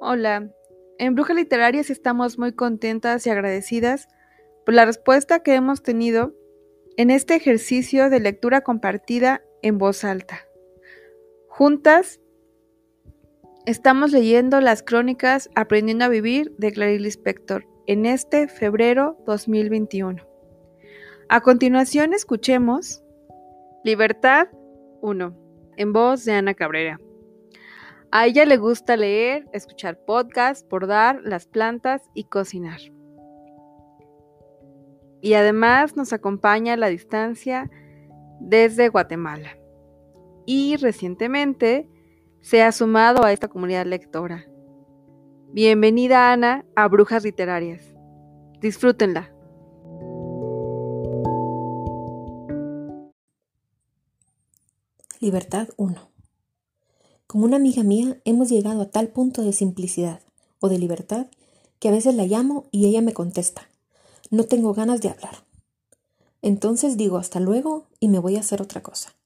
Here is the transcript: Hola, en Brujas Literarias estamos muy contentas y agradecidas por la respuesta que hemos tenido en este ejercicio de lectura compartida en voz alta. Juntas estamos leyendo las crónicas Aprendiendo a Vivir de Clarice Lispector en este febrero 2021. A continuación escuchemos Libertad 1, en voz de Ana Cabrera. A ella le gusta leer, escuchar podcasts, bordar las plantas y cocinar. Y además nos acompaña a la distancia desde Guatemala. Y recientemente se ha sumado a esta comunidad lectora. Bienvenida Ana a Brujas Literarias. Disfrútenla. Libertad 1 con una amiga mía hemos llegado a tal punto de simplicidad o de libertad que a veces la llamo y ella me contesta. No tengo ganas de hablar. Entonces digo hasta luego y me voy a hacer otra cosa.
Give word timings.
Hola, 0.00 0.50
en 0.98 1.14
Brujas 1.14 1.36
Literarias 1.36 1.88
estamos 1.88 2.38
muy 2.38 2.52
contentas 2.52 3.26
y 3.26 3.30
agradecidas 3.30 4.08
por 4.64 4.74
la 4.74 4.84
respuesta 4.84 5.42
que 5.42 5.54
hemos 5.54 5.82
tenido 5.82 6.34
en 6.96 7.10
este 7.10 7.34
ejercicio 7.34 8.10
de 8.10 8.20
lectura 8.20 8.62
compartida 8.62 9.42
en 9.62 9.78
voz 9.78 10.04
alta. 10.04 10.40
Juntas 11.48 12.20
estamos 13.66 14.12
leyendo 14.12 14.60
las 14.60 14.82
crónicas 14.82 15.48
Aprendiendo 15.54 16.04
a 16.04 16.08
Vivir 16.08 16.52
de 16.58 16.72
Clarice 16.72 17.02
Lispector 17.02 17.66
en 17.86 18.04
este 18.04 18.48
febrero 18.48 19.16
2021. 19.26 20.22
A 21.28 21.40
continuación 21.40 22.12
escuchemos 22.12 23.02
Libertad 23.84 24.48
1, 25.00 25.36
en 25.76 25.92
voz 25.92 26.24
de 26.24 26.32
Ana 26.32 26.54
Cabrera. 26.54 26.98
A 28.16 28.26
ella 28.26 28.44
le 28.44 28.58
gusta 28.58 28.96
leer, 28.96 29.48
escuchar 29.52 29.98
podcasts, 29.98 30.64
bordar 30.70 31.20
las 31.24 31.46
plantas 31.46 32.00
y 32.14 32.22
cocinar. 32.22 32.78
Y 35.20 35.34
además 35.34 35.96
nos 35.96 36.12
acompaña 36.12 36.74
a 36.74 36.76
la 36.76 36.86
distancia 36.86 37.68
desde 38.38 38.88
Guatemala. 38.88 39.58
Y 40.46 40.76
recientemente 40.76 41.88
se 42.40 42.62
ha 42.62 42.70
sumado 42.70 43.24
a 43.24 43.32
esta 43.32 43.48
comunidad 43.48 43.84
lectora. 43.84 44.46
Bienvenida 45.50 46.32
Ana 46.32 46.64
a 46.76 46.86
Brujas 46.86 47.24
Literarias. 47.24 47.96
Disfrútenla. 48.60 49.34
Libertad 55.18 55.66
1 55.76 56.13
con 57.34 57.42
una 57.42 57.56
amiga 57.56 57.82
mía 57.82 58.16
hemos 58.24 58.48
llegado 58.48 58.80
a 58.80 58.90
tal 58.90 59.08
punto 59.08 59.42
de 59.42 59.52
simplicidad 59.52 60.20
o 60.60 60.68
de 60.68 60.78
libertad 60.78 61.26
que 61.80 61.88
a 61.88 61.90
veces 61.90 62.14
la 62.14 62.26
llamo 62.26 62.66
y 62.70 62.86
ella 62.86 63.02
me 63.02 63.12
contesta. 63.12 63.68
No 64.30 64.44
tengo 64.44 64.72
ganas 64.72 65.00
de 65.00 65.08
hablar. 65.08 65.44
Entonces 66.42 66.96
digo 66.96 67.16
hasta 67.18 67.40
luego 67.40 67.88
y 67.98 68.06
me 68.06 68.20
voy 68.20 68.36
a 68.36 68.40
hacer 68.40 68.62
otra 68.62 68.84
cosa. 68.84 69.16